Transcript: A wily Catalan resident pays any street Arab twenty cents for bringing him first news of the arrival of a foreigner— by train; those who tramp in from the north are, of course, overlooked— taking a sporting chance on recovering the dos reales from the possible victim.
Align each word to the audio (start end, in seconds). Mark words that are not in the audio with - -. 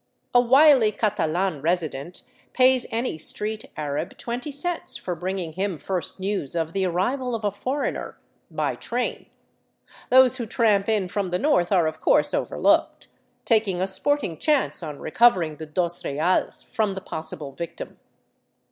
A 0.33 0.41
wily 0.41 0.91
Catalan 0.91 1.61
resident 1.61 2.23
pays 2.53 2.87
any 2.89 3.19
street 3.19 3.65
Arab 3.77 4.17
twenty 4.17 4.51
cents 4.51 4.97
for 4.97 5.13
bringing 5.13 5.51
him 5.53 5.77
first 5.77 6.19
news 6.19 6.55
of 6.55 6.73
the 6.73 6.85
arrival 6.87 7.35
of 7.35 7.43
a 7.43 7.51
foreigner— 7.51 8.17
by 8.49 8.73
train; 8.75 9.27
those 10.09 10.37
who 10.37 10.47
tramp 10.47 10.89
in 10.89 11.07
from 11.07 11.29
the 11.29 11.37
north 11.37 11.71
are, 11.71 11.85
of 11.85 12.01
course, 12.01 12.33
overlooked— 12.33 13.09
taking 13.45 13.79
a 13.79 13.85
sporting 13.85 14.39
chance 14.39 14.81
on 14.81 14.97
recovering 14.97 15.57
the 15.57 15.67
dos 15.67 16.03
reales 16.03 16.63
from 16.63 16.95
the 16.95 17.01
possible 17.01 17.51
victim. 17.51 17.99